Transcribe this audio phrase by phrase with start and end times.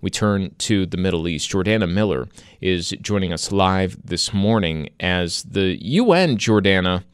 [0.00, 1.50] We turn to the Middle East.
[1.50, 2.28] Jordana Miller
[2.60, 7.04] is joining us live this morning as the UN, Jordana,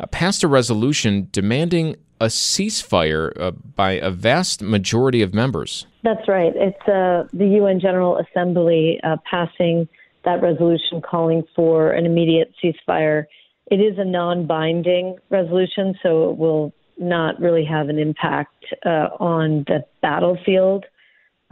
[0.00, 5.86] uh, passed a resolution demanding a ceasefire uh, by a vast majority of members.
[6.02, 6.52] That's right.
[6.54, 9.88] It's uh, the UN General Assembly uh, passing
[10.24, 13.26] that resolution calling for an immediate ceasefire.
[13.70, 19.08] It is a non binding resolution, so it will not really have an impact uh,
[19.20, 20.84] on the battlefield.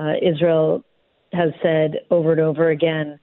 [0.03, 0.85] Uh, Israel
[1.33, 3.19] has said over and over again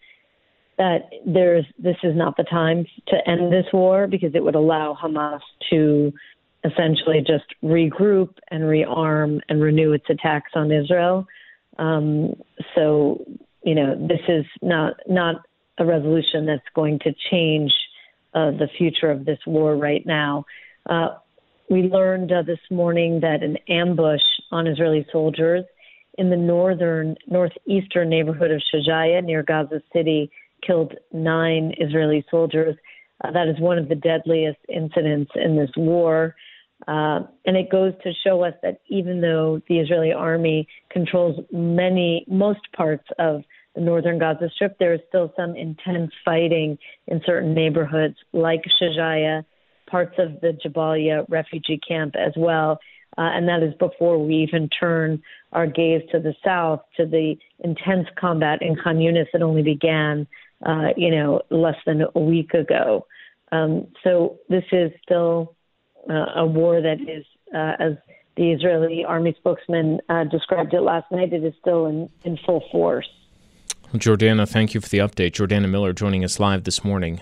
[0.77, 4.98] that there's this is not the time to end this war because it would allow
[5.01, 6.13] Hamas to
[6.63, 11.27] essentially just regroup and rearm and renew its attacks on Israel.
[11.77, 12.35] Um,
[12.76, 13.26] so,
[13.63, 15.35] you know, this is not not
[15.79, 17.73] a resolution that's going to change
[18.34, 20.45] uh, the future of this war right now.
[20.89, 21.09] Uh,
[21.70, 25.65] we learned uh, this morning that an ambush on Israeli soldiers
[26.20, 30.29] in the northern northeastern neighborhood of Shajaya near Gaza City
[30.65, 32.76] killed nine Israeli soldiers.
[33.23, 36.35] Uh, that is one of the deadliest incidents in this war.
[36.89, 42.26] Uh, and it goes to show us that even though the Israeli army controls many,
[42.27, 43.43] most parts of
[43.76, 49.45] the northern Gaza Strip, there is still some intense fighting in certain neighborhoods like Shajaya,
[49.89, 52.77] parts of the Jabalia refugee camp as well.
[53.18, 55.21] Uh, and that is before we even turn
[55.52, 60.27] our gaze to the south, to the intense combat in Khan Yunis that only began,
[60.66, 63.05] uh, you know, less than a week ago.
[63.51, 65.56] Um, so this is still
[66.09, 67.94] uh, a war that is, uh, as
[68.38, 72.63] the Israeli army spokesman uh, described it last night, it is still in, in full
[72.72, 73.09] force.
[73.94, 75.31] Jordana, thank you for the update.
[75.31, 77.22] Jordana Miller joining us live this morning